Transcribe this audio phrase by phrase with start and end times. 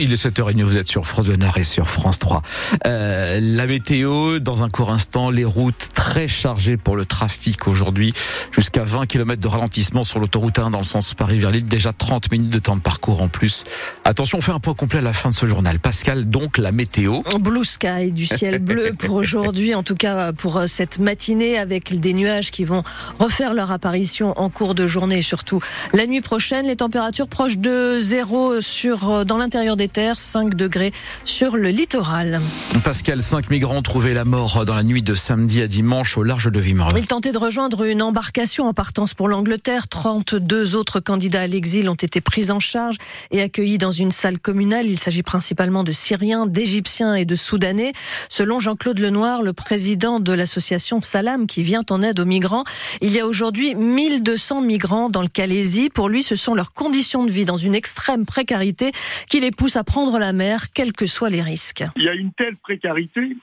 [0.00, 2.40] il est 7h30, vous êtes sur France Bleu Nord et sur France 3.
[2.86, 8.14] Euh, la météo, dans un court instant, les routes très chargées pour le trafic aujourd'hui,
[8.50, 11.92] jusqu'à 20 km de ralentissement sur l'autoroute 1 dans le sens Paris vers Lille, déjà
[11.92, 13.64] 30 minutes de temps de parcours en plus.
[14.04, 15.78] Attention, on fait un point complet à la fin de ce journal.
[15.78, 17.20] Pascal, donc la météo.
[17.38, 22.00] Blue sky, du ciel bleu pour aujourd'hui, en tout cas pour euh, cette matinée avec
[22.00, 22.84] des nuages qui vont
[23.18, 25.60] refaire leur apparition en cours de journée, surtout
[25.92, 26.66] la nuit prochaine.
[26.66, 30.92] Les températures proches de zéro sur euh, dans l'intérieur des terres, 5 degrés
[31.24, 32.40] sur le littoral.
[32.84, 36.22] Pascal, 5 migrants ont trouvé la mort dans la nuit de samedi à dimanche au
[36.22, 36.96] large de Wimereux.
[36.96, 39.88] Ils tentaient de rejoindre une embarcation en partance pour l'Angleterre.
[39.88, 42.96] 32 autres candidats à l'exil ont été pris en charge
[43.30, 44.86] et accueillis dans une salle communale.
[44.86, 47.92] Il s'agit principalement de Syriens, d'Égyptiens et de Soudanais.
[48.28, 52.64] Selon Jean-Claude Lenoir, le président de l'association Salam qui vient en aide aux migrants,
[53.00, 55.90] il y a aujourd'hui 1200 migrants dans le Calaisie.
[55.90, 58.92] Pour lui, ce sont leurs conditions de vie dans une extrême précarité
[59.28, 61.84] qui les pousse à prendre la mer, quels que soient les risques.
[61.96, 63.36] Il y a une telle précarité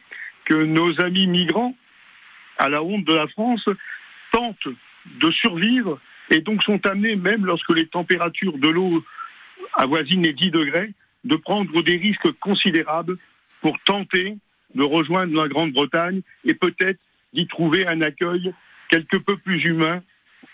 [0.45, 1.75] que nos amis migrants,
[2.57, 3.67] à la honte de la France,
[4.31, 4.67] tentent
[5.19, 5.99] de survivre
[6.29, 9.03] et donc sont amenés, même lorsque les températures de l'eau
[9.73, 10.93] avoisinent les 10 degrés,
[11.23, 13.17] de prendre des risques considérables
[13.61, 14.37] pour tenter
[14.75, 16.99] de rejoindre la Grande-Bretagne et peut-être
[17.33, 18.53] d'y trouver un accueil
[18.89, 20.01] quelque peu plus humain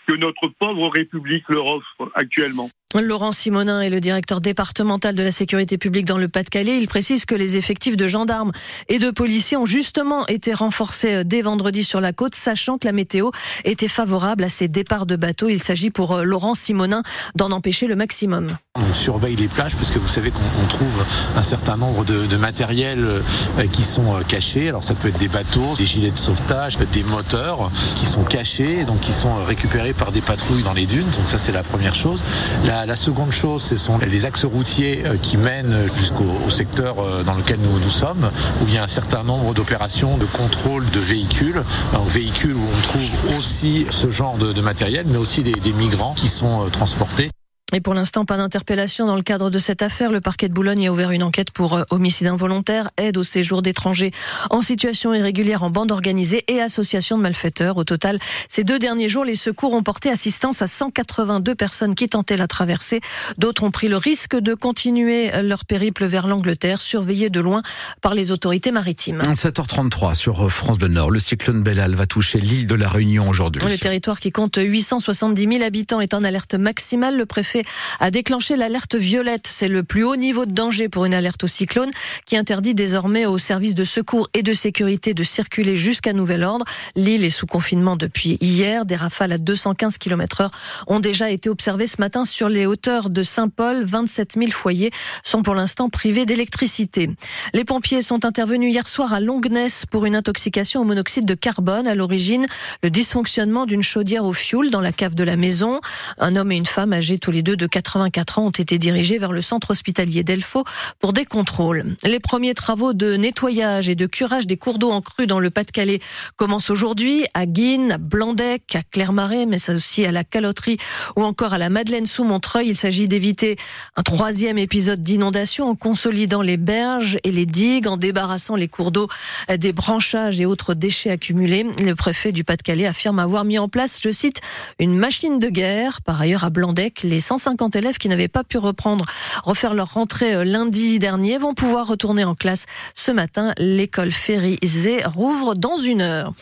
[0.06, 2.70] que notre pauvre République leur offre actuellement.
[3.02, 6.78] Laurent Simonin est le directeur départemental de la sécurité publique dans le Pas-de-Calais.
[6.78, 8.52] Il précise que les effectifs de gendarmes
[8.88, 12.86] et de policiers ont justement été renforcés euh, dès vendredi sur la côte, sachant que
[12.86, 13.30] la météo
[13.64, 15.48] était favorable à ces départs de bateaux.
[15.48, 17.02] Il s'agit pour euh, Laurent Simonin
[17.34, 18.46] d'en empêcher le maximum.
[18.76, 21.04] On surveille les plages parce que vous savez qu'on trouve
[21.36, 24.68] un certain nombre de, de matériels euh, qui sont cachés.
[24.68, 28.84] Alors ça peut être des bateaux, des gilets de sauvetage, des moteurs qui sont cachés,
[28.84, 31.08] donc qui sont récupérés par des patrouilles dans les dunes.
[31.16, 32.20] Donc ça c'est la première chose.
[32.66, 37.22] La la, seconde chose, ce sont les axes routiers euh, qui mènent jusqu'au secteur euh,
[37.22, 38.30] dans lequel nous, sommes,
[38.62, 41.62] où il y a un certain nombre d'opérations de contrôle de véhicules,
[42.06, 46.66] véhicules où on trouve aussi ce genre de, matériel, mais aussi des migrants qui sont
[46.66, 47.30] euh, transportés.
[47.72, 50.12] Et pour l'instant, pas d'interpellation dans le cadre de cette affaire.
[50.12, 53.62] Le parquet de Boulogne a ouvert une enquête pour euh, homicide involontaire, aide au séjour
[53.62, 54.12] d'étrangers
[54.50, 57.78] en situation irrégulière en bande organisée et association de malfaiteurs.
[57.78, 62.08] Au total, ces deux derniers jours, les secours ont porté assistance à 182 personnes qui
[62.08, 63.00] tentaient la traversée.
[63.38, 67.62] D'autres ont pris le risque de continuer leur périple vers l'Angleterre, surveillés de loin
[68.02, 69.22] par les autorités maritimes.
[69.22, 71.10] 7h33 sur France Bleu Nord.
[71.10, 73.62] Le cyclone Bellal va toucher l'île de la Réunion aujourd'hui.
[73.66, 77.16] Le territoire qui compte 870 000 habitants est en alerte maximale.
[77.16, 77.53] Le préfet
[78.00, 79.46] a déclenché l'alerte violette.
[79.46, 81.90] C'est le plus haut niveau de danger pour une alerte au cyclone
[82.26, 86.64] qui interdit désormais aux services de secours et de sécurité de circuler jusqu'à nouvel ordre.
[86.96, 88.84] L'île est sous confinement depuis hier.
[88.86, 90.50] Des rafales à 215 km heure
[90.86, 93.84] ont déjà été observées ce matin sur les hauteurs de Saint-Paul.
[93.84, 94.90] 27 000 foyers
[95.22, 97.10] sont pour l'instant privés d'électricité.
[97.52, 101.86] Les pompiers sont intervenus hier soir à Longness pour une intoxication au monoxyde de carbone.
[101.86, 102.46] À l'origine,
[102.82, 105.80] le dysfonctionnement d'une chaudière au fioul dans la cave de la maison.
[106.18, 109.18] Un homme et une femme âgés tous les deux de 84 ans ont été dirigés
[109.18, 110.64] vers le centre hospitalier d'Elfaux
[110.98, 111.94] pour des contrôles.
[112.04, 115.50] Les premiers travaux de nettoyage et de curage des cours d'eau en crue dans le
[115.50, 116.00] Pas-de-Calais
[116.36, 120.78] commencent aujourd'hui à Guine, à Blandec, à Clermarais, mais aussi à la Caloterie
[121.16, 122.68] ou encore à la Madeleine sous Montreuil.
[122.68, 123.56] Il s'agit d'éviter
[123.96, 128.90] un troisième épisode d'inondation en consolidant les berges et les digues, en débarrassant les cours
[128.90, 129.08] d'eau
[129.54, 131.66] des branchages et autres déchets accumulés.
[131.78, 134.40] Le préfet du Pas-de-Calais affirme avoir mis en place, je cite,
[134.78, 136.00] une machine de guerre.
[136.00, 139.04] Par ailleurs, à Blandec, les 150 élèves qui n'avaient pas pu reprendre,
[139.42, 143.52] refaire leur rentrée euh, lundi dernier vont pouvoir retourner en classe ce matin.
[143.58, 146.32] L'école Férisée rouvre dans une heure.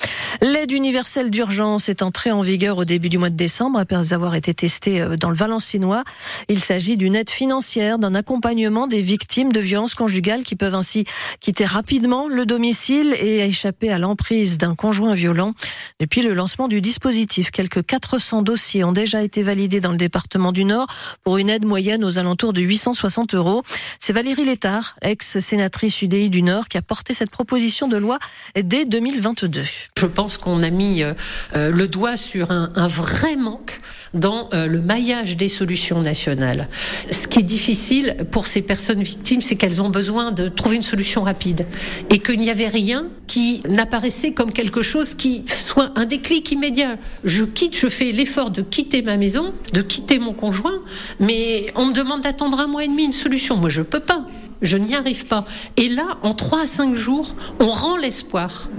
[0.43, 4.35] L'aide universelle d'urgence est entrée en vigueur au début du mois de décembre après avoir
[4.35, 6.05] été testée euh, dans le Valencinois.
[6.49, 11.05] Il s'agit d'une aide financière, d'un accompagnement des victimes de violences conjugales qui peuvent ainsi
[11.41, 15.55] quitter rapidement le domicile et échapper à l'emprise d'un conjoint violent.
[16.01, 20.53] Depuis le lancement du dispositif, quelques 400 dossiers ont déjà été validés dans le département
[20.53, 20.82] du Nord
[21.25, 23.63] pour une aide moyenne aux alentours de 860 euros.
[23.99, 28.19] C'est Valérie Létard, ex-sénatrice UDI du Nord, qui a porté cette proposition de loi
[28.61, 29.63] dès 2022.
[29.99, 31.15] Je pense qu'on a mis euh,
[31.53, 33.81] le doigt sur un, un vrai manque
[34.15, 36.69] dans euh, le maillage des solutions nationales.
[37.11, 40.83] Ce qui est difficile pour ces personnes victimes, c'est qu'elles ont besoin de trouver une
[40.83, 41.67] solution rapide
[42.11, 46.97] et qu'il n'y avait rien qui n'apparaissait comme quelque chose qui soit un déclic immédiat.
[47.25, 50.72] Je quitte, je fais l'effort de quitter ma maison, de quitter mon conjoint,
[51.21, 53.57] mais on me demande d'attendre un mois et demi une solution.
[53.57, 54.25] Moi, je peux pas
[54.63, 55.45] je n'y arrive pas.
[55.77, 58.71] Et là, en trois à cinq jours, on rend l'espoir,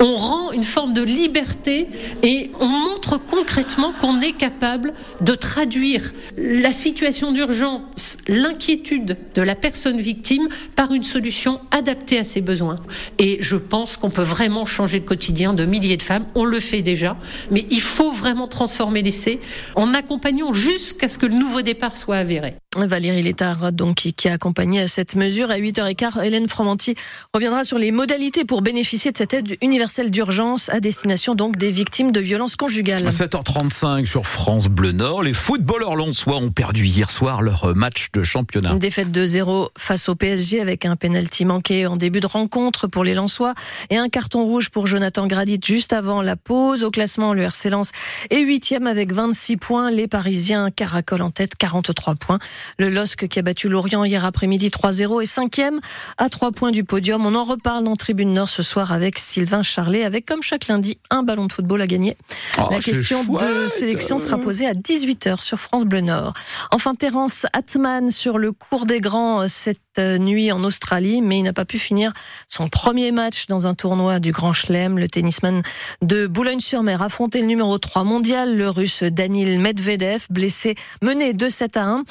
[0.00, 1.88] on rend une forme de liberté
[2.22, 9.54] et on montre concrètement qu'on est capable de traduire la situation d'urgence, l'inquiétude de la
[9.54, 12.76] personne victime par une solution adaptée à ses besoins.
[13.18, 16.26] Et je pense qu'on peut vraiment changer le quotidien de milliers de femmes.
[16.34, 17.16] On le fait déjà,
[17.50, 19.40] mais il faut vraiment transformer l'essai
[19.74, 22.56] en accompagnant jusqu'à ce que le nouveau départ soit avéré.
[22.84, 25.50] Valérie Létard, donc, qui, a accompagné cette mesure.
[25.50, 26.94] À 8h15, Hélène Fromanti
[27.32, 31.70] reviendra sur les modalités pour bénéficier de cette aide universelle d'urgence à destination donc des
[31.70, 33.06] victimes de violences conjugales.
[33.06, 38.08] À 7h35 sur France Bleu Nord, les footballeurs lonsois ont perdu hier soir leur match
[38.12, 38.72] de championnat.
[38.72, 42.86] Une défaite de 0 face au PSG avec un penalty manqué en début de rencontre
[42.88, 43.54] pour les Lensois
[43.90, 46.84] et un carton rouge pour Jonathan Gradit juste avant la pause.
[46.84, 47.92] Au classement, le RC Lens
[48.30, 49.90] est huitième avec 26 points.
[49.90, 52.38] Les Parisiens caracolent en tête, 43 points.
[52.78, 55.80] Le LOSC qui a battu Lorient hier après-midi 3-0 et cinquième
[56.18, 57.24] à trois points du podium.
[57.26, 60.98] On en reparle dans Tribune Nord ce soir avec Sylvain Charlet, avec comme chaque lundi
[61.10, 62.16] un ballon de football à gagner.
[62.58, 66.34] Oh, La question de sélection sera posée à 18h sur France Bleu Nord.
[66.70, 71.52] Enfin, Terence Atman sur le cours des grands cette nuit en Australie, mais il n'a
[71.52, 72.12] pas pu finir
[72.48, 74.98] son premier match dans un tournoi du Grand Chelem.
[74.98, 75.62] Le tennisman
[76.02, 81.76] de Boulogne-sur-Mer affrontait le numéro 3 mondial, le russe Danil Medvedev, blessé, mené de 7
[81.76, 82.04] à 1.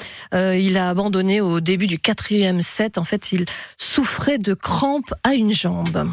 [0.46, 2.98] Euh, il a abandonné au début du quatrième set.
[2.98, 3.46] En fait, il
[3.76, 6.04] souffrait de crampes à une jambe.